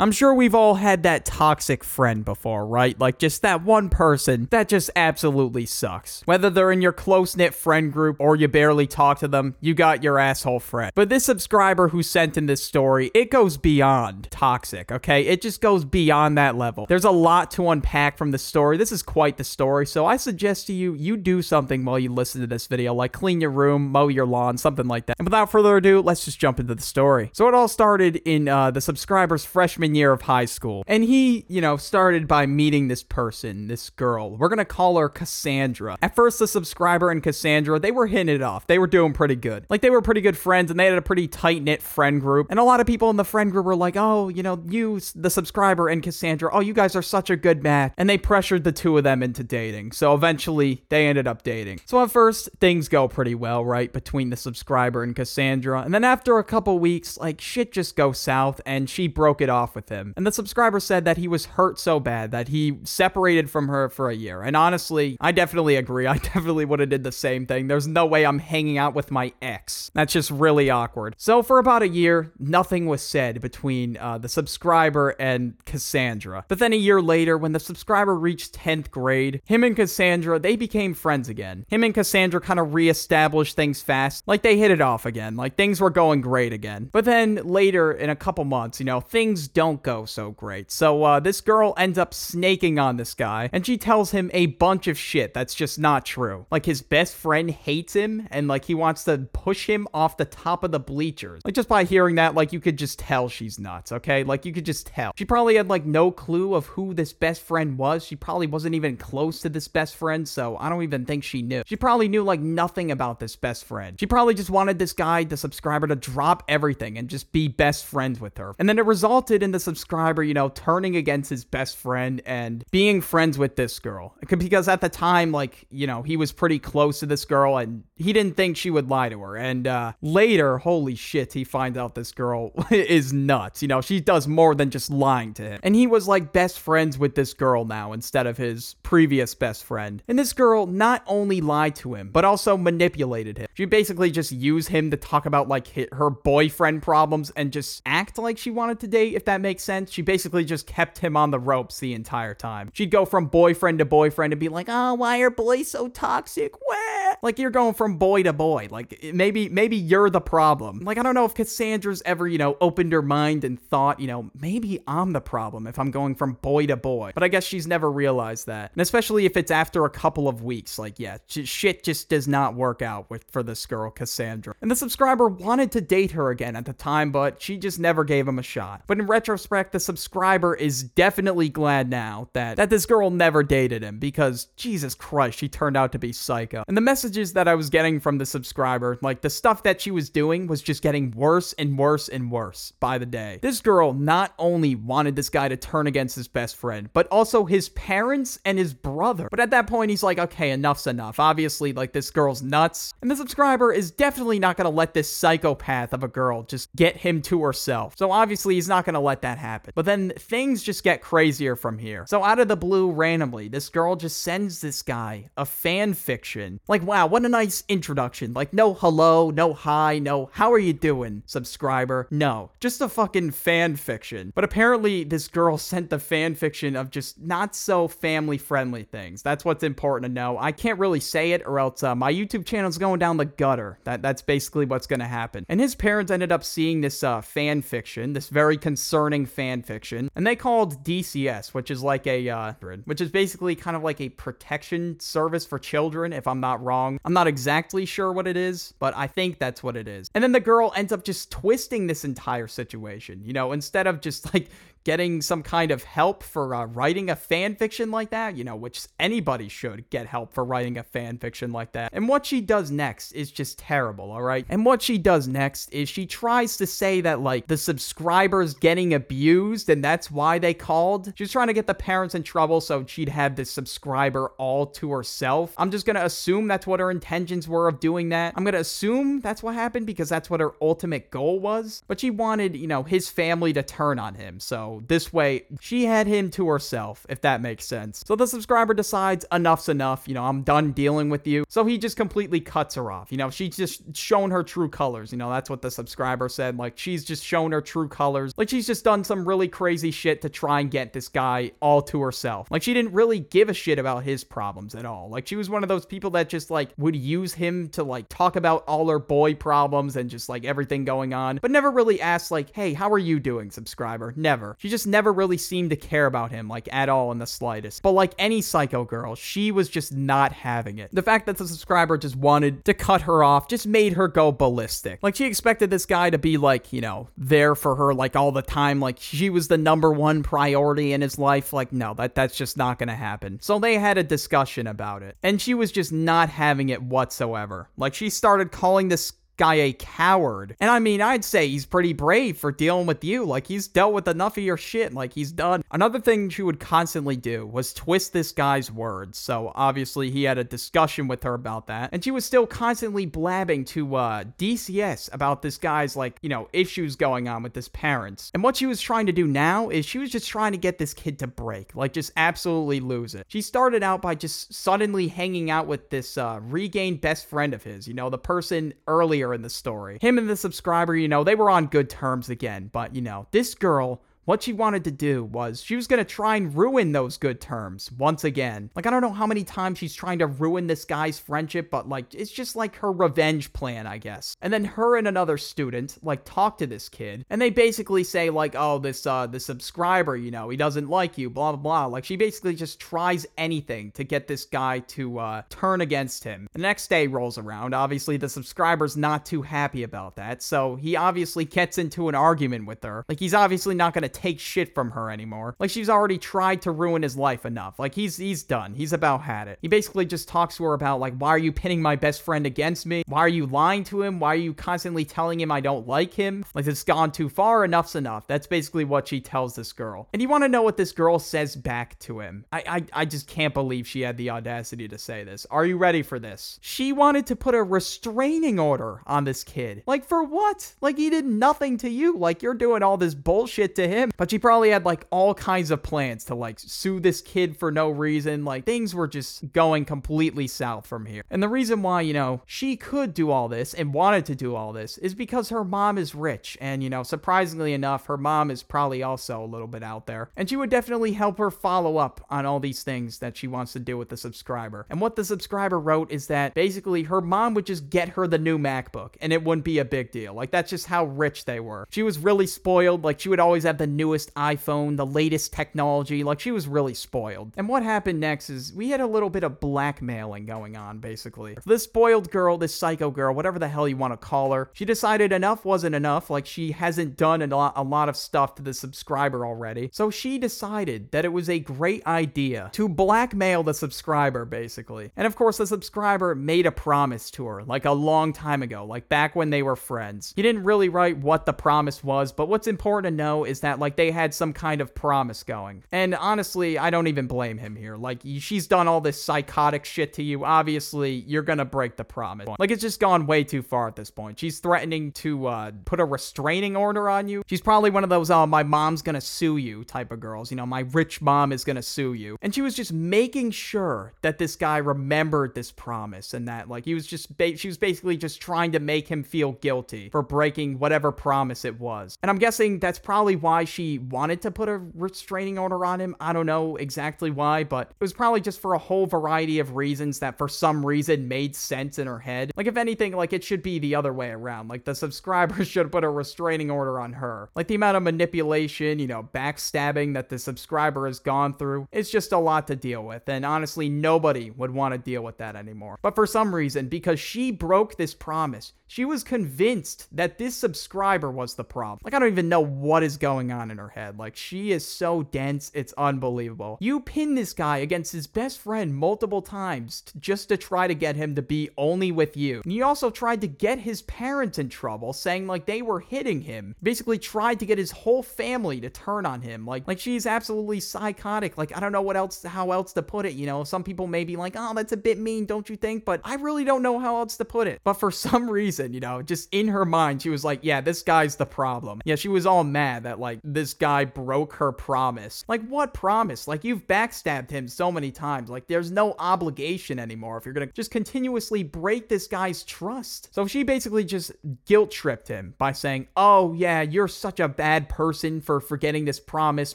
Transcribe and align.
I'm 0.00 0.12
sure 0.12 0.32
we've 0.32 0.54
all 0.54 0.76
had 0.76 1.02
that 1.02 1.24
toxic 1.24 1.82
friend 1.82 2.24
before, 2.24 2.64
right? 2.64 2.98
Like 3.00 3.18
just 3.18 3.42
that 3.42 3.64
one 3.64 3.88
person 3.88 4.46
that 4.52 4.68
just 4.68 4.90
absolutely 4.94 5.66
sucks. 5.66 6.22
Whether 6.24 6.50
they're 6.50 6.70
in 6.70 6.80
your 6.80 6.92
close 6.92 7.36
knit 7.36 7.52
friend 7.52 7.92
group 7.92 8.18
or 8.20 8.36
you 8.36 8.46
barely 8.46 8.86
talk 8.86 9.18
to 9.18 9.28
them, 9.28 9.56
you 9.60 9.74
got 9.74 10.04
your 10.04 10.20
asshole 10.20 10.60
friend. 10.60 10.92
But 10.94 11.08
this 11.08 11.24
subscriber 11.24 11.88
who 11.88 12.04
sent 12.04 12.36
in 12.36 12.46
this 12.46 12.62
story, 12.62 13.10
it 13.12 13.32
goes 13.32 13.56
beyond 13.56 14.28
toxic, 14.30 14.92
okay? 14.92 15.22
It 15.22 15.42
just 15.42 15.60
goes 15.60 15.84
beyond 15.84 16.38
that 16.38 16.54
level. 16.54 16.86
There's 16.86 17.04
a 17.04 17.10
lot 17.10 17.50
to 17.52 17.68
unpack 17.68 18.16
from 18.16 18.30
the 18.30 18.38
story. 18.38 18.76
This 18.76 18.92
is 18.92 19.02
quite 19.02 19.36
the 19.36 19.42
story, 19.42 19.84
so 19.84 20.06
I 20.06 20.16
suggest 20.16 20.68
to 20.68 20.72
you, 20.72 20.94
you 20.94 21.16
do 21.16 21.42
something 21.42 21.84
while 21.84 21.98
you 21.98 22.12
listen 22.12 22.40
to 22.40 22.46
this 22.46 22.68
video, 22.68 22.94
like 22.94 23.10
clean 23.12 23.40
your 23.40 23.50
room, 23.50 23.90
mow 23.90 24.06
your 24.06 24.26
lawn, 24.26 24.58
something 24.58 24.86
like 24.86 25.06
that. 25.06 25.16
And 25.18 25.26
without 25.26 25.50
further 25.50 25.76
ado, 25.76 26.00
let's 26.00 26.24
just 26.24 26.38
jump 26.38 26.60
into 26.60 26.76
the 26.76 26.82
story. 26.82 27.30
So 27.32 27.48
it 27.48 27.54
all 27.54 27.66
started 27.66 28.22
in 28.24 28.46
uh, 28.46 28.70
the 28.70 28.80
subscriber's 28.80 29.44
freshman 29.44 29.87
year 29.94 30.12
of 30.12 30.22
high 30.22 30.44
school. 30.44 30.84
And 30.86 31.04
he, 31.04 31.44
you 31.48 31.60
know, 31.60 31.76
started 31.76 32.26
by 32.26 32.46
meeting 32.46 32.88
this 32.88 33.02
person, 33.02 33.68
this 33.68 33.90
girl. 33.90 34.36
We're 34.36 34.48
gonna 34.48 34.64
call 34.64 34.98
her 34.98 35.08
Cassandra. 35.08 35.98
At 36.02 36.14
first, 36.14 36.38
the 36.38 36.46
subscriber 36.46 37.10
and 37.10 37.22
Cassandra, 37.22 37.78
they 37.78 37.90
were 37.90 38.06
hitting 38.06 38.34
it 38.34 38.42
off. 38.42 38.66
They 38.66 38.78
were 38.78 38.86
doing 38.86 39.12
pretty 39.12 39.36
good. 39.36 39.66
Like, 39.68 39.80
they 39.80 39.90
were 39.90 40.02
pretty 40.02 40.20
good 40.20 40.36
friends 40.36 40.70
and 40.70 40.78
they 40.78 40.86
had 40.86 40.98
a 40.98 41.02
pretty 41.02 41.28
tight 41.28 41.62
knit 41.62 41.82
friend 41.82 42.20
group. 42.20 42.48
And 42.50 42.58
a 42.58 42.64
lot 42.64 42.80
of 42.80 42.86
people 42.86 43.10
in 43.10 43.16
the 43.16 43.24
friend 43.24 43.50
group 43.50 43.66
were 43.66 43.76
like, 43.76 43.96
oh, 43.96 44.28
you 44.28 44.42
know, 44.42 44.62
you, 44.68 45.00
the 45.14 45.30
subscriber 45.30 45.88
and 45.88 46.02
Cassandra, 46.02 46.50
oh, 46.52 46.60
you 46.60 46.72
guys 46.72 46.96
are 46.96 47.02
such 47.02 47.30
a 47.30 47.36
good 47.36 47.62
match. 47.62 47.92
And 47.96 48.08
they 48.08 48.18
pressured 48.18 48.64
the 48.64 48.72
two 48.72 48.96
of 48.96 49.04
them 49.04 49.22
into 49.22 49.42
dating. 49.44 49.92
So 49.92 50.14
eventually, 50.14 50.82
they 50.88 51.06
ended 51.06 51.26
up 51.26 51.42
dating. 51.42 51.80
So 51.86 52.02
at 52.02 52.10
first, 52.10 52.48
things 52.60 52.88
go 52.88 53.08
pretty 53.08 53.34
well, 53.34 53.64
right? 53.64 53.92
Between 53.92 54.30
the 54.30 54.36
subscriber 54.36 55.02
and 55.02 55.14
Cassandra. 55.14 55.82
And 55.82 55.94
then 55.94 56.04
after 56.04 56.38
a 56.38 56.44
couple 56.44 56.78
weeks, 56.78 57.18
like, 57.18 57.40
shit 57.40 57.72
just 57.72 57.96
goes 57.96 58.18
south 58.18 58.60
and 58.66 58.88
she 58.88 59.08
broke 59.08 59.40
it 59.40 59.48
off 59.48 59.74
with 59.78 59.90
him. 59.90 60.12
And 60.16 60.26
the 60.26 60.32
subscriber 60.32 60.80
said 60.80 61.04
that 61.04 61.18
he 61.18 61.28
was 61.28 61.46
hurt 61.46 61.78
so 61.78 62.00
bad 62.00 62.32
that 62.32 62.48
he 62.48 62.80
separated 62.82 63.48
from 63.48 63.68
her 63.68 63.88
for 63.88 64.10
a 64.10 64.14
year. 64.14 64.42
And 64.42 64.56
honestly, 64.56 65.16
I 65.20 65.30
definitely 65.30 65.76
agree. 65.76 66.06
I 66.08 66.18
definitely 66.18 66.64
would 66.64 66.80
have 66.80 66.88
did 66.88 67.04
the 67.04 67.12
same 67.12 67.46
thing. 67.46 67.68
There's 67.68 67.86
no 67.86 68.06
way 68.06 68.26
I'm 68.26 68.40
hanging 68.40 68.76
out 68.76 68.94
with 68.94 69.12
my 69.12 69.32
ex. 69.40 69.92
That's 69.94 70.12
just 70.12 70.32
really 70.32 70.68
awkward. 70.68 71.14
So 71.16 71.44
for 71.44 71.60
about 71.60 71.82
a 71.82 71.88
year, 71.88 72.32
nothing 72.40 72.86
was 72.86 73.02
said 73.02 73.40
between 73.40 73.96
uh, 73.98 74.18
the 74.18 74.28
subscriber 74.28 75.10
and 75.20 75.54
Cassandra. 75.64 76.44
But 76.48 76.58
then 76.58 76.72
a 76.72 76.76
year 76.76 77.00
later, 77.00 77.38
when 77.38 77.52
the 77.52 77.60
subscriber 77.60 78.16
reached 78.16 78.54
10th 78.54 78.90
grade, 78.90 79.40
him 79.44 79.62
and 79.62 79.76
Cassandra, 79.76 80.40
they 80.40 80.56
became 80.56 80.92
friends 80.92 81.28
again. 81.28 81.64
Him 81.68 81.84
and 81.84 81.94
Cassandra 81.94 82.40
kind 82.40 82.58
of 82.58 82.74
reestablished 82.74 83.54
things 83.54 83.80
fast. 83.80 84.26
Like 84.26 84.42
they 84.42 84.58
hit 84.58 84.72
it 84.72 84.80
off 84.80 85.06
again. 85.06 85.36
Like 85.36 85.54
things 85.54 85.80
were 85.80 85.90
going 85.90 86.20
great 86.20 86.52
again. 86.52 86.90
But 86.92 87.04
then 87.04 87.36
later, 87.44 87.92
in 87.92 88.10
a 88.10 88.16
couple 88.16 88.44
months, 88.44 88.80
you 88.80 88.86
know, 88.86 89.00
things 89.00 89.46
don't 89.46 89.67
go 89.74 90.04
so 90.04 90.30
great. 90.30 90.70
So 90.70 91.02
uh, 91.02 91.20
this 91.20 91.40
girl 91.40 91.74
ends 91.76 91.98
up 91.98 92.14
snaking 92.14 92.78
on 92.78 92.96
this 92.96 93.14
guy, 93.14 93.50
and 93.52 93.64
she 93.64 93.76
tells 93.76 94.10
him 94.10 94.30
a 94.32 94.46
bunch 94.46 94.86
of 94.86 94.98
shit 94.98 95.34
that's 95.34 95.54
just 95.54 95.78
not 95.78 96.04
true. 96.04 96.46
Like 96.50 96.66
his 96.66 96.82
best 96.82 97.14
friend 97.14 97.50
hates 97.50 97.94
him, 97.94 98.26
and 98.30 98.48
like 98.48 98.64
he 98.64 98.74
wants 98.74 99.04
to 99.04 99.18
push 99.32 99.66
him 99.66 99.86
off 99.94 100.16
the 100.16 100.24
top 100.24 100.64
of 100.64 100.72
the 100.72 100.80
bleachers. 100.80 101.42
Like 101.44 101.54
just 101.54 101.68
by 101.68 101.84
hearing 101.84 102.16
that, 102.16 102.34
like 102.34 102.52
you 102.52 102.60
could 102.60 102.78
just 102.78 102.98
tell 102.98 103.28
she's 103.28 103.58
nuts, 103.58 103.92
okay? 103.92 104.24
Like 104.24 104.44
you 104.44 104.52
could 104.52 104.66
just 104.66 104.86
tell. 104.86 105.12
She 105.16 105.24
probably 105.24 105.56
had 105.56 105.68
like 105.68 105.84
no 105.84 106.10
clue 106.10 106.54
of 106.54 106.66
who 106.66 106.94
this 106.94 107.12
best 107.12 107.42
friend 107.42 107.78
was. 107.78 108.04
She 108.04 108.16
probably 108.16 108.46
wasn't 108.46 108.74
even 108.74 108.96
close 108.96 109.40
to 109.40 109.48
this 109.48 109.68
best 109.68 109.96
friend, 109.96 110.28
so 110.28 110.56
I 110.56 110.68
don't 110.68 110.82
even 110.82 111.04
think 111.04 111.24
she 111.24 111.42
knew. 111.42 111.62
She 111.66 111.76
probably 111.76 112.08
knew 112.08 112.22
like 112.22 112.40
nothing 112.40 112.90
about 112.90 113.20
this 113.20 113.36
best 113.36 113.64
friend. 113.64 113.98
She 113.98 114.06
probably 114.06 114.34
just 114.34 114.50
wanted 114.50 114.78
this 114.78 114.92
guy, 114.92 115.24
the 115.24 115.36
subscriber, 115.36 115.86
to 115.86 115.96
drop 115.96 116.42
everything 116.48 116.98
and 116.98 117.08
just 117.08 117.32
be 117.32 117.48
best 117.48 117.84
friends 117.84 118.20
with 118.20 118.38
her. 118.38 118.54
And 118.58 118.68
then 118.68 118.78
it 118.78 118.86
resulted 118.86 119.42
in 119.42 119.52
the 119.52 119.57
subscriber, 119.58 120.22
you 120.22 120.34
know, 120.34 120.48
turning 120.50 120.96
against 120.96 121.30
his 121.30 121.44
best 121.44 121.76
friend 121.76 122.22
and 122.26 122.64
being 122.70 123.00
friends 123.00 123.38
with 123.38 123.56
this 123.56 123.78
girl. 123.78 124.14
Because 124.28 124.68
at 124.68 124.80
the 124.80 124.88
time, 124.88 125.32
like, 125.32 125.66
you 125.70 125.86
know, 125.86 126.02
he 126.02 126.16
was 126.16 126.32
pretty 126.32 126.58
close 126.58 127.00
to 127.00 127.06
this 127.06 127.24
girl 127.24 127.56
and 127.58 127.84
he 127.96 128.12
didn't 128.12 128.36
think 128.36 128.56
she 128.56 128.70
would 128.70 128.88
lie 128.88 129.08
to 129.08 129.20
her. 129.20 129.36
And 129.36 129.66
uh, 129.66 129.92
later, 130.02 130.58
holy 130.58 130.94
shit, 130.94 131.32
he 131.32 131.44
finds 131.44 131.78
out 131.78 131.94
this 131.94 132.12
girl 132.12 132.52
is 132.70 133.12
nuts. 133.12 133.62
You 133.62 133.68
know, 133.68 133.80
she 133.80 134.00
does 134.00 134.28
more 134.28 134.54
than 134.54 134.70
just 134.70 134.90
lying 134.90 135.34
to 135.34 135.42
him. 135.42 135.60
And 135.62 135.74
he 135.74 135.86
was 135.86 136.06
like 136.06 136.32
best 136.32 136.60
friends 136.60 136.98
with 136.98 137.14
this 137.14 137.34
girl 137.34 137.64
now 137.64 137.92
instead 137.92 138.26
of 138.26 138.36
his 138.36 138.74
previous 138.82 139.34
best 139.34 139.64
friend. 139.64 140.02
And 140.08 140.18
this 140.18 140.32
girl 140.32 140.66
not 140.66 141.02
only 141.06 141.40
lied 141.40 141.76
to 141.76 141.94
him, 141.94 142.10
but 142.12 142.24
also 142.24 142.56
manipulated 142.56 143.38
him. 143.38 143.48
She 143.54 143.64
basically 143.64 144.10
just 144.10 144.32
used 144.32 144.68
him 144.68 144.90
to 144.90 144.96
talk 144.96 145.26
about 145.26 145.48
like 145.48 145.68
her 145.92 146.10
boyfriend 146.10 146.82
problems 146.82 147.30
and 147.30 147.52
just 147.52 147.82
act 147.86 148.18
like 148.18 148.38
she 148.38 148.50
wanted 148.50 148.80
to 148.80 148.86
date, 148.86 149.14
if 149.14 149.24
that 149.24 149.40
makes 149.40 149.47
sense. 149.56 149.90
She 149.90 150.02
basically 150.02 150.44
just 150.44 150.66
kept 150.66 150.98
him 150.98 151.16
on 151.16 151.30
the 151.30 151.38
ropes 151.38 151.80
the 151.80 151.94
entire 151.94 152.34
time. 152.34 152.70
She'd 152.74 152.90
go 152.90 153.04
from 153.04 153.26
boyfriend 153.26 153.78
to 153.78 153.84
boyfriend 153.84 154.32
and 154.32 154.40
be 154.40 154.48
like, 154.48 154.66
oh, 154.68 154.94
why 154.94 155.18
are 155.20 155.30
boys 155.30 155.70
so 155.70 155.88
toxic? 155.88 156.54
Wah! 156.68 157.07
Like 157.22 157.38
you're 157.38 157.50
going 157.50 157.74
from 157.74 157.96
boy 157.96 158.22
to 158.24 158.32
boy. 158.32 158.68
Like 158.70 159.02
maybe 159.12 159.48
maybe 159.48 159.76
you're 159.76 160.10
the 160.10 160.20
problem. 160.20 160.80
Like 160.80 160.98
I 160.98 161.02
don't 161.02 161.14
know 161.14 161.24
if 161.24 161.34
Cassandra's 161.34 162.02
ever, 162.04 162.26
you 162.26 162.38
know, 162.38 162.56
opened 162.60 162.92
her 162.92 163.02
mind 163.02 163.44
and 163.44 163.60
thought, 163.60 164.00
you 164.00 164.06
know, 164.06 164.30
maybe 164.38 164.80
I'm 164.86 165.12
the 165.12 165.20
problem 165.20 165.66
if 165.66 165.78
I'm 165.78 165.90
going 165.90 166.14
from 166.14 166.34
boy 166.34 166.66
to 166.66 166.76
boy. 166.76 167.12
But 167.14 167.22
I 167.22 167.28
guess 167.28 167.44
she's 167.44 167.66
never 167.66 167.90
realized 167.90 168.46
that. 168.46 168.72
And 168.72 168.80
especially 168.80 169.26
if 169.26 169.36
it's 169.36 169.50
after 169.50 169.84
a 169.84 169.90
couple 169.90 170.28
of 170.28 170.42
weeks. 170.42 170.78
Like 170.78 170.98
yeah, 170.98 171.18
shit 171.26 171.82
just 171.82 172.08
does 172.08 172.28
not 172.28 172.54
work 172.54 172.82
out 172.82 173.10
with 173.10 173.24
for 173.30 173.42
this 173.42 173.64
girl 173.66 173.90
Cassandra. 173.90 174.54
And 174.60 174.70
the 174.70 174.76
subscriber 174.76 175.28
wanted 175.28 175.72
to 175.72 175.80
date 175.80 176.12
her 176.12 176.30
again 176.30 176.56
at 176.56 176.64
the 176.64 176.72
time, 176.72 177.10
but 177.10 177.40
she 177.42 177.56
just 177.56 177.78
never 177.78 178.04
gave 178.04 178.26
him 178.26 178.38
a 178.38 178.42
shot. 178.42 178.82
But 178.86 178.98
in 178.98 179.06
retrospect, 179.06 179.72
the 179.72 179.80
subscriber 179.80 180.54
is 180.54 180.82
definitely 180.82 181.48
glad 181.48 181.90
now 181.90 182.28
that 182.32 182.56
that 182.56 182.70
this 182.70 182.86
girl 182.86 183.10
never 183.10 183.42
dated 183.42 183.82
him 183.82 183.98
because 183.98 184.46
Jesus 184.56 184.94
Christ, 184.94 185.38
she 185.38 185.48
turned 185.48 185.76
out 185.76 185.92
to 185.92 185.98
be 185.98 186.12
psycho. 186.12 186.64
And 186.68 186.76
the 186.76 186.82
messages 187.08 187.32
that 187.32 187.48
I 187.48 187.54
was 187.54 187.70
getting 187.70 188.00
from 188.00 188.18
the 188.18 188.26
subscriber, 188.26 188.98
like 189.00 189.22
the 189.22 189.30
stuff 189.30 189.62
that 189.62 189.80
she 189.80 189.90
was 189.90 190.10
doing 190.10 190.46
was 190.46 190.60
just 190.60 190.82
getting 190.82 191.10
worse 191.12 191.54
and 191.54 191.78
worse 191.78 192.10
and 192.10 192.30
worse 192.30 192.74
by 192.80 192.98
the 192.98 193.06
day. 193.06 193.38
This 193.40 193.62
girl 193.62 193.94
not 193.94 194.34
only 194.38 194.74
wanted 194.74 195.16
this 195.16 195.30
guy 195.30 195.48
to 195.48 195.56
turn 195.56 195.86
against 195.86 196.14
his 196.16 196.28
best 196.28 196.56
friend, 196.56 196.90
but 196.92 197.08
also 197.08 197.46
his 197.46 197.70
parents 197.70 198.38
and 198.44 198.58
his 198.58 198.74
brother. 198.74 199.28
But 199.30 199.40
at 199.40 199.48
that 199.52 199.66
point, 199.66 199.88
he's 199.88 200.02
like, 200.02 200.18
okay, 200.18 200.50
enough's 200.50 200.86
enough. 200.86 201.18
Obviously, 201.18 201.72
like 201.72 201.94
this 201.94 202.10
girl's 202.10 202.42
nuts. 202.42 202.92
And 203.00 203.10
the 203.10 203.16
subscriber 203.16 203.72
is 203.72 203.90
definitely 203.90 204.38
not 204.38 204.58
gonna 204.58 204.68
let 204.68 204.92
this 204.92 205.10
psychopath 205.10 205.94
of 205.94 206.04
a 206.04 206.08
girl 206.08 206.42
just 206.42 206.68
get 206.76 206.94
him 206.94 207.22
to 207.22 207.40
herself. 207.40 207.94
So 207.96 208.12
obviously, 208.12 208.56
he's 208.56 208.68
not 208.68 208.84
gonna 208.84 209.00
let 209.00 209.22
that 209.22 209.38
happen. 209.38 209.72
But 209.74 209.86
then 209.86 210.12
things 210.18 210.62
just 210.62 210.84
get 210.84 211.00
crazier 211.00 211.56
from 211.56 211.78
here. 211.78 212.04
So 212.06 212.22
out 212.22 212.38
of 212.38 212.48
the 212.48 212.56
blue, 212.56 212.90
randomly, 212.90 213.48
this 213.48 213.70
girl 213.70 213.96
just 213.96 214.22
sends 214.22 214.60
this 214.60 214.82
guy 214.82 215.30
a 215.38 215.46
fan 215.46 215.94
fiction. 215.94 216.60
Like, 216.68 216.82
wow, 216.88 217.06
what 217.06 217.22
a 217.22 217.28
nice 217.28 217.64
introduction. 217.68 218.32
Like, 218.32 218.54
no 218.54 218.72
hello, 218.72 219.30
no 219.30 219.52
hi, 219.52 219.98
no 219.98 220.30
how 220.32 220.50
are 220.52 220.58
you 220.58 220.72
doing, 220.72 221.22
subscriber. 221.26 222.08
No, 222.10 222.50
just 222.60 222.80
a 222.80 222.88
fucking 222.88 223.32
fan 223.32 223.76
fiction. 223.76 224.32
But 224.34 224.44
apparently, 224.44 225.04
this 225.04 225.28
girl 225.28 225.58
sent 225.58 225.90
the 225.90 225.98
fan 225.98 226.34
fiction 226.34 226.76
of 226.76 226.90
just 226.90 227.20
not 227.20 227.54
so 227.54 227.88
family 227.88 228.38
friendly 228.38 228.84
things. 228.84 229.22
That's 229.22 229.44
what's 229.44 229.62
important 229.62 230.10
to 230.10 230.14
know. 230.14 230.38
I 230.38 230.50
can't 230.50 230.78
really 230.78 231.00
say 231.00 231.32
it, 231.32 231.42
or 231.44 231.58
else 231.58 231.82
uh, 231.82 231.94
my 231.94 232.10
YouTube 232.10 232.46
channel's 232.46 232.78
going 232.78 232.98
down 232.98 233.18
the 233.18 233.26
gutter. 233.26 233.78
That 233.84 234.00
that's 234.00 234.22
basically 234.22 234.64
what's 234.64 234.86
gonna 234.86 235.06
happen. 235.06 235.44
And 235.48 235.60
his 235.60 235.74
parents 235.74 236.10
ended 236.10 236.32
up 236.32 236.42
seeing 236.42 236.80
this 236.80 237.04
uh, 237.04 237.20
fan 237.20 237.60
fiction, 237.60 238.14
this 238.14 238.30
very 238.30 238.56
concerning 238.56 239.26
fan 239.26 239.62
fiction, 239.62 240.10
and 240.16 240.26
they 240.26 240.36
called 240.36 240.82
DCS, 240.82 241.48
which 241.48 241.70
is 241.70 241.82
like 241.82 242.06
a 242.06 242.30
uh, 242.30 242.54
which 242.86 243.02
is 243.02 243.10
basically 243.10 243.54
kind 243.54 243.76
of 243.76 243.82
like 243.82 244.00
a 244.00 244.08
protection 244.08 244.98
service 245.00 245.44
for 245.44 245.58
children. 245.58 246.14
If 246.14 246.26
I'm 246.26 246.40
not 246.40 246.64
wrong, 246.78 247.00
I'm 247.04 247.12
not 247.12 247.26
exactly 247.26 247.84
sure 247.84 248.12
what 248.12 248.26
it 248.26 248.36
is, 248.36 248.74
but 248.78 248.96
I 248.96 249.06
think 249.06 249.38
that's 249.38 249.62
what 249.62 249.76
it 249.76 249.88
is. 249.88 250.10
And 250.14 250.22
then 250.22 250.32
the 250.32 250.40
girl 250.40 250.72
ends 250.76 250.92
up 250.92 251.04
just 251.04 251.30
twisting 251.30 251.86
this 251.86 252.04
entire 252.04 252.46
situation. 252.46 253.22
You 253.24 253.32
know, 253.32 253.52
instead 253.52 253.86
of 253.86 254.00
just 254.00 254.32
like 254.32 254.48
getting 254.84 255.20
some 255.20 255.42
kind 255.42 255.70
of 255.70 255.84
help 255.84 256.22
for 256.22 256.54
uh, 256.54 256.64
writing 256.66 257.10
a 257.10 257.16
fan 257.16 257.54
fiction 257.56 257.90
like 257.90 258.10
that, 258.10 258.36
you 258.36 258.44
know, 258.44 258.56
which 258.56 258.86
anybody 258.98 259.48
should 259.48 259.88
get 259.90 260.06
help 260.06 260.32
for 260.32 260.44
writing 260.44 260.78
a 260.78 260.82
fan 260.82 261.18
fiction 261.18 261.52
like 261.52 261.72
that. 261.72 261.90
And 261.92 262.08
what 262.08 262.26
she 262.26 262.40
does 262.40 262.70
next 262.70 263.12
is 263.12 263.30
just 263.30 263.58
terrible, 263.58 264.10
all 264.10 264.22
right? 264.22 264.46
And 264.48 264.64
what 264.64 264.82
she 264.82 264.98
does 264.98 265.28
next 265.28 265.72
is 265.72 265.88
she 265.88 266.06
tries 266.06 266.56
to 266.58 266.66
say 266.66 267.00
that, 267.02 267.20
like, 267.20 267.46
the 267.46 267.56
subscribers 267.56 268.54
getting 268.54 268.94
abused 268.94 269.68
and 269.68 269.84
that's 269.84 270.10
why 270.10 270.38
they 270.38 270.54
called. 270.54 271.12
She's 271.16 271.32
trying 271.32 271.48
to 271.48 271.52
get 271.52 271.66
the 271.66 271.74
parents 271.74 272.14
in 272.14 272.22
trouble 272.22 272.60
so 272.60 272.84
she'd 272.86 273.08
have 273.08 273.36
the 273.36 273.44
subscriber 273.44 274.32
all 274.38 274.66
to 274.66 274.90
herself. 274.90 275.54
I'm 275.56 275.70
just 275.70 275.86
gonna 275.86 276.04
assume 276.04 276.48
that's 276.48 276.66
what 276.66 276.80
her 276.80 276.90
intentions 276.90 277.48
were 277.48 277.68
of 277.68 277.80
doing 277.80 278.10
that. 278.10 278.34
I'm 278.36 278.44
gonna 278.44 278.58
assume 278.58 279.20
that's 279.20 279.42
what 279.42 279.54
happened 279.54 279.86
because 279.86 280.08
that's 280.08 280.30
what 280.30 280.40
her 280.40 280.54
ultimate 280.60 281.10
goal 281.10 281.40
was. 281.40 281.82
But 281.86 282.00
she 282.00 282.10
wanted, 282.10 282.56
you 282.56 282.66
know, 282.66 282.82
his 282.82 283.08
family 283.08 283.52
to 283.52 283.62
turn 283.62 283.98
on 283.98 284.14
him. 284.14 284.40
So 284.40 284.77
This 284.86 285.12
way, 285.12 285.44
she 285.60 285.84
had 285.84 286.06
him 286.06 286.30
to 286.32 286.48
herself, 286.48 287.06
if 287.08 287.20
that 287.22 287.40
makes 287.40 287.64
sense. 287.64 288.02
So 288.06 288.16
the 288.16 288.26
subscriber 288.26 288.74
decides 288.74 289.24
enough's 289.32 289.68
enough. 289.68 290.06
You 290.06 290.14
know, 290.14 290.24
I'm 290.24 290.42
done 290.42 290.72
dealing 290.72 291.10
with 291.10 291.26
you. 291.26 291.44
So 291.48 291.64
he 291.64 291.78
just 291.78 291.96
completely 291.96 292.40
cuts 292.40 292.74
her 292.74 292.90
off. 292.90 293.10
You 293.10 293.18
know, 293.18 293.30
she's 293.30 293.56
just 293.56 293.96
shown 293.96 294.30
her 294.30 294.42
true 294.42 294.68
colors. 294.68 295.12
You 295.12 295.18
know, 295.18 295.30
that's 295.30 295.50
what 295.50 295.62
the 295.62 295.70
subscriber 295.70 296.28
said. 296.28 296.56
Like, 296.56 296.78
she's 296.78 297.04
just 297.04 297.24
shown 297.24 297.52
her 297.52 297.60
true 297.60 297.88
colors. 297.88 298.32
Like, 298.36 298.48
she's 298.48 298.66
just 298.66 298.84
done 298.84 299.04
some 299.04 299.26
really 299.26 299.48
crazy 299.48 299.90
shit 299.90 300.22
to 300.22 300.28
try 300.28 300.60
and 300.60 300.70
get 300.70 300.92
this 300.92 301.08
guy 301.08 301.52
all 301.60 301.82
to 301.82 302.00
herself. 302.02 302.48
Like, 302.50 302.62
she 302.62 302.74
didn't 302.74 302.92
really 302.92 303.20
give 303.20 303.48
a 303.48 303.54
shit 303.54 303.78
about 303.78 304.04
his 304.04 304.24
problems 304.24 304.74
at 304.74 304.84
all. 304.84 305.08
Like, 305.08 305.26
she 305.26 305.36
was 305.36 305.48
one 305.48 305.62
of 305.62 305.68
those 305.68 305.86
people 305.86 306.10
that 306.10 306.28
just, 306.28 306.50
like, 306.50 306.70
would 306.76 306.96
use 306.96 307.32
him 307.32 307.68
to, 307.70 307.82
like, 307.82 308.08
talk 308.08 308.36
about 308.36 308.64
all 308.66 308.88
her 308.88 308.98
boy 308.98 309.34
problems 309.34 309.96
and 309.96 310.10
just, 310.10 310.28
like, 310.28 310.44
everything 310.44 310.84
going 310.84 311.14
on, 311.14 311.38
but 311.40 311.50
never 311.50 311.70
really 311.70 312.00
asked, 312.00 312.30
like, 312.30 312.54
hey, 312.54 312.74
how 312.74 312.92
are 312.92 312.98
you 312.98 313.18
doing, 313.18 313.50
subscriber? 313.50 314.12
Never. 314.16 314.56
She 314.58 314.68
just 314.68 314.86
never 314.86 315.12
really 315.12 315.38
seemed 315.38 315.70
to 315.70 315.76
care 315.76 316.06
about 316.06 316.30
him, 316.30 316.48
like, 316.48 316.68
at 316.72 316.88
all 316.88 317.12
in 317.12 317.18
the 317.18 317.26
slightest. 317.26 317.82
But 317.82 317.92
like 317.92 318.12
any 318.18 318.42
psycho 318.42 318.84
girl, 318.84 319.14
she 319.14 319.50
was 319.52 319.68
just 319.68 319.92
not 319.92 320.32
having 320.32 320.78
it. 320.78 320.90
The 320.92 321.02
fact 321.02 321.26
that 321.26 321.38
the 321.38 321.48
subscriber 321.48 321.96
just 321.96 322.16
wanted 322.16 322.64
to 322.64 322.74
cut 322.74 323.02
her 323.02 323.22
off 323.22 323.48
just 323.48 323.66
made 323.66 323.94
her 323.94 324.08
go 324.08 324.32
ballistic. 324.32 324.98
Like, 325.02 325.14
she 325.14 325.26
expected 325.26 325.70
this 325.70 325.86
guy 325.86 326.10
to 326.10 326.18
be, 326.18 326.36
like, 326.36 326.72
you 326.72 326.80
know, 326.80 327.08
there 327.16 327.54
for 327.54 327.76
her, 327.76 327.94
like, 327.94 328.16
all 328.16 328.32
the 328.32 328.42
time. 328.42 328.80
Like, 328.80 328.98
she 329.00 329.30
was 329.30 329.48
the 329.48 329.58
number 329.58 329.92
one 329.92 330.22
priority 330.22 330.92
in 330.92 331.00
his 331.00 331.18
life. 331.18 331.52
Like, 331.52 331.72
no, 331.72 331.94
that, 331.94 332.14
that's 332.14 332.36
just 332.36 332.56
not 332.56 332.78
gonna 332.78 332.96
happen. 332.96 333.38
So 333.40 333.58
they 333.58 333.78
had 333.78 333.96
a 333.96 334.02
discussion 334.02 334.66
about 334.66 335.02
it. 335.02 335.16
And 335.22 335.40
she 335.40 335.54
was 335.54 335.70
just 335.70 335.92
not 335.92 336.28
having 336.28 336.68
it 336.68 336.82
whatsoever. 336.82 337.68
Like, 337.76 337.94
she 337.94 338.10
started 338.10 338.50
calling 338.50 338.88
this 338.88 339.12
guy 339.38 339.54
a 339.54 339.72
coward. 339.72 340.54
And 340.60 340.70
I 340.70 340.78
mean, 340.80 341.00
I'd 341.00 341.24
say 341.24 341.48
he's 341.48 341.64
pretty 341.64 341.94
brave 341.94 342.36
for 342.36 342.52
dealing 342.52 342.86
with 342.86 343.02
you. 343.02 343.24
Like, 343.24 343.46
he's 343.46 343.68
dealt 343.68 343.94
with 343.94 344.06
enough 344.06 344.36
of 344.36 344.44
your 344.44 344.58
shit. 344.58 344.92
Like, 344.92 345.14
he's 345.14 345.32
done. 345.32 345.62
Another 345.70 346.00
thing 346.00 346.28
she 346.28 346.42
would 346.42 346.60
constantly 346.60 347.16
do 347.16 347.46
was 347.46 347.72
twist 347.72 348.12
this 348.12 348.32
guy's 348.32 348.70
words. 348.70 349.18
So, 349.18 349.52
obviously, 349.54 350.10
he 350.10 350.24
had 350.24 350.36
a 350.36 350.44
discussion 350.44 351.08
with 351.08 351.22
her 351.22 351.34
about 351.34 351.68
that. 351.68 351.90
And 351.92 352.04
she 352.04 352.10
was 352.10 352.24
still 352.24 352.46
constantly 352.46 353.06
blabbing 353.06 353.64
to 353.66 353.94
uh, 353.94 354.24
DCS 354.36 355.14
about 355.14 355.40
this 355.40 355.56
guy's, 355.56 355.96
like, 355.96 356.18
you 356.20 356.28
know, 356.28 356.48
issues 356.52 356.96
going 356.96 357.28
on 357.28 357.42
with 357.42 357.54
his 357.54 357.68
parents. 357.68 358.30
And 358.34 358.42
what 358.42 358.56
she 358.56 358.66
was 358.66 358.80
trying 358.80 359.06
to 359.06 359.12
do 359.12 359.26
now 359.26 359.68
is 359.70 359.86
she 359.86 359.98
was 359.98 360.10
just 360.10 360.28
trying 360.28 360.52
to 360.52 360.58
get 360.58 360.78
this 360.78 360.92
kid 360.92 361.18
to 361.20 361.26
break. 361.26 361.74
Like, 361.74 361.92
just 361.92 362.12
absolutely 362.16 362.80
lose 362.80 363.14
it. 363.14 363.24
She 363.28 363.40
started 363.40 363.82
out 363.82 364.02
by 364.02 364.16
just 364.16 364.52
suddenly 364.52 365.08
hanging 365.08 365.50
out 365.50 365.66
with 365.66 365.90
this 365.90 366.18
uh, 366.18 366.40
regained 366.42 367.00
best 367.00 367.26
friend 367.26 367.54
of 367.54 367.62
his, 367.62 367.86
you 367.86 367.94
know, 367.94 368.10
the 368.10 368.18
person 368.18 368.74
earlier 368.86 369.27
in 369.34 369.42
the 369.42 369.50
story. 369.50 369.98
Him 370.00 370.18
and 370.18 370.28
the 370.28 370.36
subscriber, 370.36 370.96
you 370.96 371.08
know, 371.08 371.24
they 371.24 371.34
were 371.34 371.50
on 371.50 371.66
good 371.66 371.90
terms 371.90 372.30
again, 372.30 372.70
but 372.72 372.94
you 372.94 373.02
know, 373.02 373.26
this 373.30 373.54
girl 373.54 374.02
what 374.28 374.42
she 374.42 374.52
wanted 374.52 374.84
to 374.84 374.90
do 374.90 375.24
was 375.24 375.62
she 375.62 375.74
was 375.74 375.86
going 375.86 376.04
to 376.04 376.04
try 376.04 376.36
and 376.36 376.54
ruin 376.54 376.92
those 376.92 377.16
good 377.16 377.40
terms 377.40 377.90
once 377.90 378.24
again. 378.24 378.70
Like, 378.76 378.84
I 378.84 378.90
don't 378.90 379.00
know 379.00 379.10
how 379.10 379.26
many 379.26 379.42
times 379.42 379.78
she's 379.78 379.94
trying 379.94 380.18
to 380.18 380.26
ruin 380.26 380.66
this 380.66 380.84
guy's 380.84 381.18
friendship, 381.18 381.70
but 381.70 381.88
like, 381.88 382.12
it's 382.12 382.30
just 382.30 382.54
like 382.54 382.76
her 382.76 382.92
revenge 382.92 383.54
plan, 383.54 383.86
I 383.86 383.96
guess. 383.96 384.36
And 384.42 384.52
then 384.52 384.66
her 384.66 384.98
and 384.98 385.08
another 385.08 385.38
student, 385.38 385.96
like, 386.02 386.26
talk 386.26 386.58
to 386.58 386.66
this 386.66 386.90
kid, 386.90 387.24
and 387.30 387.40
they 387.40 387.48
basically 387.48 388.04
say, 388.04 388.28
like, 388.28 388.54
oh, 388.54 388.78
this, 388.78 389.06
uh, 389.06 389.26
the 389.26 389.40
subscriber, 389.40 390.14
you 390.14 390.30
know, 390.30 390.50
he 390.50 390.58
doesn't 390.58 390.90
like 390.90 391.16
you, 391.16 391.30
blah, 391.30 391.52
blah, 391.52 391.62
blah. 391.62 391.86
Like, 391.86 392.04
she 392.04 392.16
basically 392.16 392.54
just 392.54 392.78
tries 392.78 393.24
anything 393.38 393.92
to 393.92 394.04
get 394.04 394.28
this 394.28 394.44
guy 394.44 394.80
to, 394.80 395.20
uh, 395.20 395.42
turn 395.48 395.80
against 395.80 396.24
him. 396.24 396.48
The 396.52 396.58
next 396.58 396.88
day 396.88 397.06
rolls 397.06 397.38
around. 397.38 397.72
Obviously, 397.72 398.18
the 398.18 398.28
subscriber's 398.28 398.94
not 398.94 399.24
too 399.24 399.40
happy 399.40 399.84
about 399.84 400.16
that, 400.16 400.42
so 400.42 400.76
he 400.76 400.96
obviously 400.96 401.46
gets 401.46 401.78
into 401.78 402.10
an 402.10 402.14
argument 402.14 402.66
with 402.66 402.82
her. 402.82 403.06
Like, 403.08 403.20
he's 403.20 403.32
obviously 403.32 403.74
not 403.74 403.94
going 403.94 404.02
to 404.02 404.17
take 404.18 404.40
shit 404.40 404.74
from 404.74 404.90
her 404.90 405.10
anymore. 405.10 405.54
Like 405.58 405.70
she's 405.70 405.88
already 405.88 406.18
tried 406.18 406.62
to 406.62 406.70
ruin 406.70 407.02
his 407.02 407.16
life 407.16 407.46
enough. 407.46 407.78
Like 407.78 407.94
he's 407.94 408.16
he's 408.16 408.42
done. 408.42 408.74
He's 408.74 408.92
about 408.92 409.22
had 409.22 409.48
it. 409.48 409.58
He 409.62 409.68
basically 409.68 410.06
just 410.06 410.28
talks 410.28 410.56
to 410.56 410.64
her 410.64 410.74
about 410.74 411.00
like 411.00 411.14
why 411.16 411.30
are 411.30 411.38
you 411.38 411.52
pinning 411.52 411.80
my 411.80 411.96
best 411.96 412.22
friend 412.22 412.44
against 412.46 412.86
me? 412.86 413.04
Why 413.06 413.20
are 413.20 413.28
you 413.28 413.46
lying 413.46 413.84
to 413.84 414.02
him? 414.02 414.18
Why 414.20 414.32
are 414.32 414.36
you 414.36 414.54
constantly 414.54 415.04
telling 415.04 415.40
him 415.40 415.50
I 415.50 415.60
don't 415.60 415.86
like 415.86 416.12
him? 416.14 416.44
Like 416.54 416.66
it's 416.66 416.84
gone 416.84 417.12
too 417.12 417.28
far. 417.28 417.64
Enough's 417.64 417.94
enough. 417.94 418.26
That's 418.26 418.46
basically 418.46 418.84
what 418.84 419.08
she 419.08 419.20
tells 419.20 419.54
this 419.54 419.72
girl. 419.72 420.08
And 420.12 420.20
you 420.20 420.28
want 420.28 420.44
to 420.44 420.48
know 420.48 420.62
what 420.62 420.76
this 420.76 420.92
girl 420.92 421.18
says 421.18 421.54
back 421.56 421.98
to 422.00 422.20
him? 422.20 422.44
I, 422.52 422.64
I 422.66 423.02
I 423.02 423.04
just 423.04 423.28
can't 423.28 423.54
believe 423.54 423.86
she 423.86 424.00
had 424.00 424.16
the 424.16 424.30
audacity 424.30 424.88
to 424.88 424.98
say 424.98 425.24
this. 425.24 425.46
Are 425.50 425.64
you 425.64 425.76
ready 425.76 426.02
for 426.02 426.18
this? 426.18 426.58
She 426.60 426.92
wanted 426.92 427.26
to 427.26 427.36
put 427.36 427.54
a 427.54 427.62
restraining 427.62 428.58
order 428.58 429.02
on 429.06 429.24
this 429.24 429.44
kid. 429.44 429.82
Like 429.86 430.04
for 430.04 430.24
what? 430.24 430.74
Like 430.80 430.96
he 430.96 431.10
did 431.10 431.24
nothing 431.24 431.78
to 431.78 431.88
you. 431.88 432.16
Like 432.16 432.42
you're 432.42 432.54
doing 432.54 432.82
all 432.82 432.96
this 432.96 433.14
bullshit 433.14 433.74
to 433.76 433.86
him. 433.86 434.07
But 434.16 434.30
she 434.30 434.38
probably 434.38 434.70
had 434.70 434.84
like 434.84 435.06
all 435.10 435.34
kinds 435.34 435.70
of 435.70 435.82
plans 435.82 436.24
to 436.24 436.34
like 436.34 436.58
sue 436.58 437.00
this 437.00 437.20
kid 437.20 437.56
for 437.56 437.70
no 437.70 437.90
reason. 437.90 438.44
Like 438.44 438.64
things 438.64 438.94
were 438.94 439.08
just 439.08 439.52
going 439.52 439.84
completely 439.84 440.46
south 440.46 440.86
from 440.86 441.06
here. 441.06 441.24
And 441.30 441.42
the 441.42 441.48
reason 441.48 441.82
why, 441.82 442.02
you 442.02 442.12
know, 442.12 442.42
she 442.46 442.76
could 442.76 443.14
do 443.14 443.30
all 443.30 443.48
this 443.48 443.74
and 443.74 443.94
wanted 443.94 444.26
to 444.26 444.34
do 444.34 444.54
all 444.54 444.72
this 444.72 444.98
is 444.98 445.14
because 445.14 445.48
her 445.50 445.64
mom 445.64 445.98
is 445.98 446.14
rich. 446.14 446.56
And, 446.60 446.82
you 446.82 446.90
know, 446.90 447.02
surprisingly 447.02 447.72
enough, 447.72 448.06
her 448.06 448.16
mom 448.16 448.50
is 448.50 448.62
probably 448.62 449.02
also 449.02 449.42
a 449.42 449.46
little 449.46 449.66
bit 449.66 449.82
out 449.82 450.06
there. 450.06 450.30
And 450.36 450.48
she 450.48 450.56
would 450.56 450.70
definitely 450.70 451.12
help 451.12 451.38
her 451.38 451.50
follow 451.50 451.96
up 451.96 452.24
on 452.30 452.46
all 452.46 452.60
these 452.60 452.82
things 452.82 453.18
that 453.18 453.36
she 453.36 453.46
wants 453.46 453.72
to 453.72 453.78
do 453.78 453.96
with 453.96 454.08
the 454.08 454.16
subscriber. 454.16 454.86
And 454.90 455.00
what 455.00 455.16
the 455.16 455.24
subscriber 455.24 455.78
wrote 455.78 456.10
is 456.10 456.26
that 456.28 456.54
basically 456.54 457.04
her 457.04 457.20
mom 457.20 457.54
would 457.54 457.66
just 457.66 457.90
get 457.90 458.10
her 458.10 458.26
the 458.26 458.38
new 458.38 458.58
MacBook 458.58 459.14
and 459.20 459.32
it 459.32 459.44
wouldn't 459.44 459.64
be 459.64 459.78
a 459.78 459.84
big 459.84 460.10
deal. 460.10 460.34
Like 460.34 460.50
that's 460.50 460.70
just 460.70 460.86
how 460.86 461.04
rich 461.04 461.44
they 461.44 461.60
were. 461.60 461.86
She 461.90 462.02
was 462.02 462.18
really 462.18 462.46
spoiled. 462.46 463.04
Like 463.04 463.20
she 463.20 463.28
would 463.28 463.40
always 463.40 463.64
have 463.64 463.78
the 463.78 463.86
newest 463.98 464.32
iPhone, 464.34 464.96
the 464.96 465.04
latest 465.04 465.52
technology. 465.52 466.24
Like 466.24 466.40
she 466.40 466.52
was 466.52 466.66
really 466.66 466.94
spoiled. 466.94 467.52
And 467.56 467.68
what 467.68 467.82
happened 467.82 468.20
next 468.20 468.48
is 468.48 468.72
we 468.72 468.88
had 468.90 469.00
a 469.00 469.06
little 469.06 469.28
bit 469.28 469.44
of 469.44 469.60
blackmailing 469.60 470.46
going 470.46 470.76
on, 470.76 471.00
basically. 471.00 471.56
This 471.66 471.82
spoiled 471.82 472.30
girl, 472.30 472.56
this 472.56 472.74
psycho 472.74 473.10
girl, 473.10 473.34
whatever 473.34 473.58
the 473.58 473.68
hell 473.68 473.86
you 473.86 473.96
want 473.96 474.12
to 474.12 474.16
call 474.16 474.52
her, 474.52 474.70
she 474.72 474.86
decided 474.86 475.32
enough 475.32 475.64
wasn't 475.64 475.94
enough. 475.94 476.30
Like 476.30 476.46
she 476.46 476.70
hasn't 476.72 477.16
done 477.16 477.42
a 477.42 477.46
lot, 477.48 477.74
a 477.76 477.82
lot 477.82 478.08
of 478.08 478.16
stuff 478.16 478.54
to 478.54 478.62
the 478.62 478.72
subscriber 478.72 479.44
already. 479.44 479.90
So 479.92 480.10
she 480.10 480.38
decided 480.38 481.10
that 481.10 481.24
it 481.24 481.32
was 481.32 481.50
a 481.50 481.58
great 481.58 482.06
idea 482.06 482.70
to 482.72 482.88
blackmail 482.88 483.64
the 483.64 483.74
subscriber, 483.74 484.44
basically. 484.44 485.10
And 485.16 485.26
of 485.26 485.34
course, 485.34 485.58
the 485.58 485.66
subscriber 485.66 486.34
made 486.36 486.66
a 486.66 486.72
promise 486.72 487.30
to 487.32 487.44
her, 487.46 487.64
like 487.64 487.84
a 487.84 487.92
long 487.92 488.32
time 488.32 488.62
ago, 488.62 488.84
like 488.84 489.08
back 489.08 489.34
when 489.34 489.50
they 489.50 489.62
were 489.62 489.76
friends. 489.76 490.32
He 490.36 490.42
didn't 490.42 490.62
really 490.62 490.88
write 490.88 491.18
what 491.18 491.44
the 491.44 491.52
promise 491.52 492.04
was, 492.04 492.30
but 492.30 492.48
what's 492.48 492.68
important 492.68 493.12
to 493.12 493.16
know 493.16 493.44
is 493.44 493.60
that 493.60 493.77
like 493.78 493.96
they 493.96 494.10
had 494.10 494.34
some 494.34 494.52
kind 494.52 494.80
of 494.80 494.94
promise 494.94 495.42
going. 495.42 495.84
And 495.92 496.14
honestly, 496.14 496.78
I 496.78 496.90
don't 496.90 497.06
even 497.06 497.26
blame 497.26 497.58
him 497.58 497.76
here. 497.76 497.96
Like 497.96 498.20
she's 498.38 498.66
done 498.66 498.88
all 498.88 499.00
this 499.00 499.22
psychotic 499.22 499.84
shit 499.84 500.12
to 500.14 500.22
you. 500.22 500.44
Obviously, 500.44 501.12
you're 501.26 501.42
gonna 501.42 501.64
break 501.64 501.96
the 501.96 502.04
promise. 502.04 502.48
Like 502.58 502.70
it's 502.70 502.82
just 502.82 503.00
gone 503.00 503.26
way 503.26 503.44
too 503.44 503.62
far 503.62 503.88
at 503.88 503.96
this 503.96 504.10
point. 504.10 504.38
She's 504.38 504.58
threatening 504.58 505.12
to 505.12 505.46
uh, 505.46 505.70
put 505.84 506.00
a 506.00 506.04
restraining 506.04 506.76
order 506.76 507.08
on 507.08 507.28
you. 507.28 507.42
She's 507.46 507.60
probably 507.60 507.90
one 507.90 508.04
of 508.04 508.10
those, 508.10 508.30
oh, 508.30 508.46
my 508.46 508.62
mom's 508.62 509.02
gonna 509.02 509.20
sue 509.20 509.56
you 509.56 509.84
type 509.84 510.10
of 510.12 510.20
girls. 510.20 510.50
You 510.50 510.56
know, 510.56 510.66
my 510.66 510.80
rich 510.92 511.20
mom 511.20 511.52
is 511.52 511.64
gonna 511.64 511.82
sue 511.82 512.14
you. 512.14 512.38
And 512.42 512.54
she 512.54 512.62
was 512.62 512.74
just 512.74 512.92
making 512.92 513.50
sure 513.52 514.14
that 514.22 514.38
this 514.38 514.56
guy 514.56 514.78
remembered 514.78 515.54
this 515.54 515.70
promise 515.70 516.34
and 516.34 516.48
that 516.48 516.68
like 516.68 516.84
he 516.84 516.94
was 516.94 517.06
just 517.06 517.36
ba- 517.36 517.56
she 517.56 517.68
was 517.68 517.78
basically 517.78 518.16
just 518.16 518.40
trying 518.40 518.72
to 518.72 518.80
make 518.80 519.08
him 519.08 519.22
feel 519.22 519.52
guilty 519.52 520.08
for 520.10 520.22
breaking 520.22 520.78
whatever 520.78 521.12
promise 521.12 521.64
it 521.64 521.78
was. 521.78 522.18
And 522.22 522.30
I'm 522.30 522.38
guessing 522.38 522.78
that's 522.78 522.98
probably 522.98 523.36
why 523.36 523.64
she 523.68 523.98
wanted 523.98 524.42
to 524.42 524.50
put 524.50 524.68
a 524.68 524.80
restraining 524.94 525.58
order 525.58 525.84
on 525.84 526.00
him. 526.00 526.16
I 526.20 526.32
don't 526.32 526.46
know 526.46 526.76
exactly 526.76 527.30
why, 527.30 527.64
but 527.64 527.90
it 527.90 528.00
was 528.00 528.12
probably 528.12 528.40
just 528.40 528.60
for 528.60 528.74
a 528.74 528.78
whole 528.78 529.06
variety 529.06 529.58
of 529.58 529.76
reasons 529.76 530.18
that 530.20 530.38
for 530.38 530.48
some 530.48 530.84
reason 530.84 531.28
made 531.28 531.54
sense 531.54 531.98
in 531.98 532.06
her 532.06 532.18
head. 532.18 532.52
Like 532.56 532.66
if 532.66 532.76
anything, 532.76 533.12
like 533.12 533.32
it 533.32 533.44
should 533.44 533.62
be 533.62 533.78
the 533.78 533.94
other 533.94 534.12
way 534.12 534.30
around. 534.30 534.68
Like 534.68 534.84
the 534.84 534.94
subscriber 534.94 535.64
should 535.64 535.92
put 535.92 536.04
a 536.04 536.08
restraining 536.08 536.70
order 536.70 536.98
on 537.00 537.12
her. 537.14 537.50
Like 537.54 537.68
the 537.68 537.74
amount 537.74 537.96
of 537.96 538.02
manipulation, 538.02 538.98
you 538.98 539.06
know, 539.06 539.28
backstabbing 539.34 540.14
that 540.14 540.28
the 540.28 540.38
subscriber 540.38 541.06
has 541.06 541.18
gone 541.18 541.54
through, 541.54 541.88
it's 541.92 542.10
just 542.10 542.32
a 542.32 542.38
lot 542.38 542.66
to 542.68 542.76
deal 542.76 543.04
with. 543.04 543.28
And 543.28 543.44
honestly, 543.44 543.88
nobody 543.88 544.50
would 544.50 544.70
want 544.70 544.94
to 544.94 544.98
deal 544.98 545.22
with 545.22 545.38
that 545.38 545.56
anymore. 545.56 545.98
But 546.02 546.14
for 546.14 546.26
some 546.26 546.54
reason, 546.54 546.88
because 546.88 547.20
she 547.20 547.50
broke 547.50 547.96
this 547.96 548.14
promise, 548.14 548.72
she 548.86 549.04
was 549.04 549.22
convinced 549.22 550.08
that 550.12 550.38
this 550.38 550.54
subscriber 550.54 551.30
was 551.30 551.54
the 551.54 551.64
problem. 551.64 551.98
Like, 552.02 552.14
I 552.14 552.18
don't 552.18 552.32
even 552.32 552.48
know 552.48 552.60
what 552.60 553.02
is 553.02 553.16
going 553.16 553.52
on 553.52 553.57
in 553.70 553.78
her 553.78 553.88
head. 553.88 554.18
Like, 554.18 554.36
she 554.36 554.72
is 554.72 554.86
so 554.86 555.22
dense, 555.22 555.70
it's 555.74 555.92
unbelievable. 555.98 556.78
You 556.80 557.00
pin 557.00 557.34
this 557.34 557.52
guy 557.52 557.78
against 557.78 558.12
his 558.12 558.26
best 558.26 558.58
friend 558.58 558.94
multiple 558.94 559.42
times 559.42 560.02
t- 560.02 560.18
just 560.18 560.48
to 560.48 560.56
try 560.56 560.86
to 560.86 560.94
get 560.94 561.16
him 561.16 561.34
to 561.34 561.42
be 561.42 561.70
only 561.76 562.12
with 562.12 562.36
you. 562.36 562.62
And 562.64 562.72
you 562.72 562.84
also 562.84 563.10
tried 563.10 563.40
to 563.42 563.48
get 563.48 563.80
his 563.80 564.02
parents 564.02 564.58
in 564.58 564.68
trouble, 564.68 565.12
saying 565.12 565.46
like 565.46 565.66
they 565.66 565.82
were 565.82 566.00
hitting 566.00 566.40
him. 566.42 566.74
Basically, 566.82 567.18
tried 567.18 567.60
to 567.60 567.66
get 567.66 567.78
his 567.78 567.90
whole 567.90 568.22
family 568.22 568.80
to 568.80 568.90
turn 568.90 569.26
on 569.26 569.42
him. 569.42 569.66
Like, 569.66 569.86
like 569.86 570.00
she's 570.00 570.26
absolutely 570.26 570.80
psychotic. 570.80 571.58
Like, 571.58 571.76
I 571.76 571.80
don't 571.80 571.92
know 571.92 572.02
what 572.02 572.16
else, 572.16 572.42
how 572.42 572.72
else 572.72 572.92
to 572.94 573.02
put 573.02 573.26
it. 573.26 573.32
You 573.32 573.46
know, 573.46 573.64
some 573.64 573.84
people 573.84 574.06
may 574.06 574.24
be 574.24 574.36
like, 574.36 574.54
oh, 574.56 574.72
that's 574.74 574.92
a 574.92 574.96
bit 574.96 575.18
mean, 575.18 575.46
don't 575.46 575.68
you 575.68 575.76
think? 575.76 576.04
But 576.04 576.20
I 576.24 576.34
really 576.34 576.64
don't 576.64 576.82
know 576.82 576.98
how 576.98 577.16
else 577.16 577.36
to 577.38 577.44
put 577.44 577.66
it. 577.66 577.80
But 577.84 577.94
for 577.94 578.10
some 578.28 578.48
reason, 578.50 578.92
you 578.92 579.00
know, 579.00 579.22
just 579.22 579.48
in 579.52 579.68
her 579.68 579.84
mind, 579.84 580.22
she 580.22 580.30
was 580.30 580.44
like, 580.44 580.60
yeah, 580.62 580.80
this 580.80 581.02
guy's 581.02 581.36
the 581.36 581.46
problem. 581.46 582.00
Yeah, 582.04 582.16
she 582.16 582.28
was 582.28 582.46
all 582.46 582.64
mad 582.64 583.04
that 583.04 583.20
like 583.20 583.40
this 583.54 583.74
guy 583.74 584.04
broke 584.04 584.54
her 584.54 584.72
promise. 584.72 585.44
Like, 585.48 585.66
what 585.68 585.94
promise? 585.94 586.46
Like, 586.46 586.64
you've 586.64 586.86
backstabbed 586.86 587.50
him 587.50 587.68
so 587.68 587.90
many 587.90 588.10
times. 588.10 588.50
Like, 588.50 588.66
there's 588.66 588.90
no 588.90 589.14
obligation 589.18 589.98
anymore 589.98 590.36
if 590.36 590.44
you're 590.44 590.54
gonna 590.54 590.66
just 590.66 590.90
continuously 590.90 591.62
break 591.62 592.08
this 592.08 592.26
guy's 592.26 592.62
trust. 592.62 593.28
So 593.34 593.46
she 593.46 593.62
basically 593.62 594.04
just 594.04 594.32
guilt 594.66 594.90
tripped 594.90 595.28
him 595.28 595.54
by 595.58 595.72
saying, 595.72 596.08
Oh, 596.16 596.52
yeah, 596.52 596.82
you're 596.82 597.08
such 597.08 597.40
a 597.40 597.48
bad 597.48 597.88
person 597.88 598.40
for 598.40 598.60
forgetting 598.60 599.04
this 599.04 599.20
promise, 599.20 599.74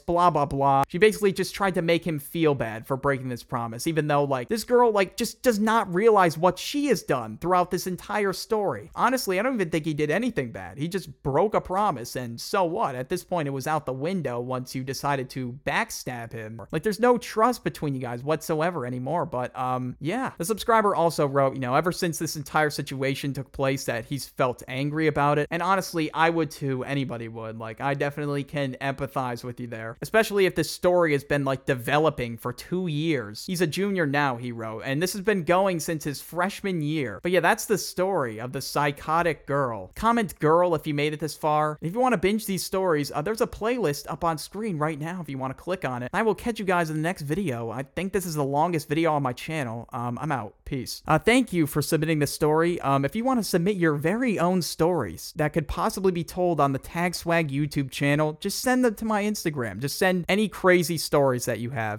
blah, 0.00 0.30
blah, 0.30 0.46
blah. 0.46 0.84
She 0.88 0.98
basically 0.98 1.32
just 1.32 1.54
tried 1.54 1.74
to 1.74 1.82
make 1.82 2.06
him 2.06 2.18
feel 2.18 2.54
bad 2.54 2.86
for 2.86 2.96
breaking 2.96 3.28
this 3.28 3.42
promise, 3.42 3.86
even 3.86 4.06
though, 4.06 4.24
like, 4.24 4.48
this 4.48 4.64
girl, 4.64 4.92
like, 4.92 5.16
just 5.16 5.42
does 5.42 5.58
not 5.58 5.92
realize 5.92 6.38
what 6.38 6.58
she 6.58 6.86
has 6.86 7.02
done 7.02 7.38
throughout 7.40 7.70
this 7.70 7.86
entire 7.86 8.32
story. 8.32 8.90
Honestly, 8.94 9.38
I 9.38 9.42
don't 9.42 9.54
even 9.54 9.70
think 9.70 9.84
he 9.84 9.94
did 9.94 10.10
anything 10.10 10.52
bad. 10.52 10.78
He 10.78 10.88
just 10.88 11.22
broke 11.22 11.54
a 11.54 11.60
promise, 11.60 12.16
and 12.16 12.40
so 12.40 12.64
what? 12.64 12.94
At 12.94 13.08
this 13.08 13.24
point, 13.24 13.48
it 13.48 13.52
was 13.52 13.63
out 13.66 13.86
the 13.86 13.92
window 13.92 14.40
once 14.40 14.74
you 14.74 14.84
decided 14.84 15.30
to 15.30 15.58
backstab 15.66 16.32
him. 16.32 16.60
Like, 16.72 16.82
there's 16.82 17.00
no 17.00 17.18
trust 17.18 17.64
between 17.64 17.94
you 17.94 18.00
guys 18.00 18.22
whatsoever 18.22 18.86
anymore. 18.86 19.26
But, 19.26 19.56
um, 19.58 19.96
yeah. 20.00 20.32
The 20.38 20.44
subscriber 20.44 20.94
also 20.94 21.26
wrote, 21.26 21.54
you 21.54 21.60
know, 21.60 21.74
ever 21.74 21.92
since 21.92 22.18
this 22.18 22.36
entire 22.36 22.70
situation 22.70 23.32
took 23.32 23.52
place, 23.52 23.84
that 23.84 24.04
he's 24.06 24.26
felt 24.26 24.62
angry 24.68 25.06
about 25.06 25.38
it. 25.38 25.48
And 25.50 25.62
honestly, 25.62 26.12
I 26.12 26.30
would 26.30 26.50
too. 26.50 26.84
Anybody 26.84 27.28
would. 27.28 27.58
Like, 27.58 27.80
I 27.80 27.94
definitely 27.94 28.44
can 28.44 28.76
empathize 28.80 29.44
with 29.44 29.60
you 29.60 29.66
there, 29.66 29.96
especially 30.02 30.46
if 30.46 30.54
this 30.54 30.70
story 30.70 31.12
has 31.12 31.24
been, 31.24 31.44
like, 31.44 31.66
developing 31.66 32.36
for 32.36 32.52
two 32.52 32.86
years. 32.86 33.44
He's 33.46 33.60
a 33.60 33.66
junior 33.66 34.06
now, 34.06 34.36
he 34.36 34.52
wrote, 34.52 34.82
and 34.84 35.02
this 35.02 35.12
has 35.12 35.22
been 35.22 35.44
going 35.44 35.80
since 35.80 36.04
his 36.04 36.20
freshman 36.20 36.82
year. 36.82 37.20
But 37.22 37.32
yeah, 37.32 37.40
that's 37.40 37.66
the 37.66 37.78
story 37.78 38.40
of 38.40 38.52
the 38.52 38.60
psychotic 38.60 39.46
girl. 39.46 39.92
Comment 39.94 40.38
girl 40.38 40.74
if 40.74 40.86
you 40.86 40.94
made 40.94 41.12
it 41.12 41.20
this 41.20 41.34
far. 41.34 41.78
If 41.80 41.94
you 41.94 42.00
want 42.00 42.12
to 42.12 42.18
binge 42.18 42.46
these 42.46 42.64
stories, 42.64 43.10
uh, 43.12 43.22
there's 43.22 43.40
a 43.40 43.46
playlist 43.54 44.06
up 44.08 44.24
on 44.24 44.36
screen 44.36 44.78
right 44.78 44.98
now 44.98 45.20
if 45.20 45.28
you 45.28 45.38
want 45.38 45.56
to 45.56 45.62
click 45.62 45.84
on 45.84 46.02
it. 46.02 46.10
I 46.12 46.22
will 46.22 46.34
catch 46.34 46.58
you 46.58 46.64
guys 46.64 46.90
in 46.90 46.96
the 46.96 47.02
next 47.02 47.22
video. 47.22 47.70
I 47.70 47.84
think 47.84 48.12
this 48.12 48.26
is 48.26 48.34
the 48.34 48.44
longest 48.44 48.88
video 48.88 49.12
on 49.12 49.22
my 49.22 49.32
channel. 49.32 49.88
Um, 49.92 50.18
I'm 50.20 50.32
out. 50.32 50.54
Peace. 50.64 51.02
Uh, 51.06 51.18
thank 51.18 51.52
you 51.52 51.66
for 51.66 51.82
submitting 51.82 52.18
this 52.18 52.32
story. 52.32 52.80
Um, 52.80 53.04
if 53.04 53.14
you 53.14 53.22
want 53.22 53.38
to 53.38 53.44
submit 53.44 53.76
your 53.76 53.94
very 53.94 54.38
own 54.38 54.62
stories 54.62 55.32
that 55.36 55.52
could 55.52 55.68
possibly 55.68 56.10
be 56.10 56.24
told 56.24 56.58
on 56.58 56.72
the 56.72 56.78
Tag 56.78 57.14
Swag 57.14 57.50
YouTube 57.50 57.90
channel, 57.90 58.38
just 58.40 58.60
send 58.60 58.84
them 58.84 58.94
to 58.96 59.04
my 59.04 59.22
Instagram. 59.22 59.78
Just 59.78 59.98
send 59.98 60.24
any 60.28 60.48
crazy 60.48 60.98
stories 60.98 61.44
that 61.44 61.60
you 61.60 61.70
have. 61.70 61.92